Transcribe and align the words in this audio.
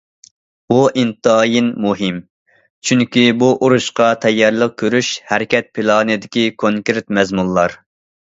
بۇ 0.71 0.77
ئىنتايىن 1.01 1.67
مۇھىم، 1.83 2.15
چۈنكى 2.89 3.25
بۇ 3.43 3.51
ئۇرۇشقا 3.67 4.09
تەييارلىق 4.25 4.75
كۆرۈش 4.83 5.09
ھەرىكەت 5.33 5.71
پىلانىدىكى 5.79 6.47
كونكرېت 6.65 7.17
مەزمۇنلار. 7.19 7.77